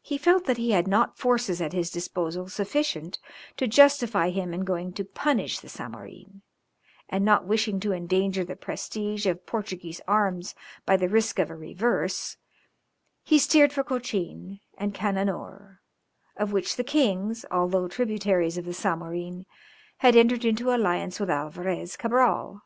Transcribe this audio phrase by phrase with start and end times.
[0.00, 3.18] He felt that he had not forces at his disposal sufficient
[3.58, 6.40] to justify him in going to punish the Zamorin,
[7.10, 10.54] and not wishing to endanger the prestige of Portuguese arms
[10.86, 12.38] by the risk of a reverse,
[13.22, 15.80] he steered for Cochin and Cananore,
[16.34, 19.44] of which the kings, although tributaries of the Zamorin,
[19.98, 22.62] had entered into alliance with Alvarès Cabral.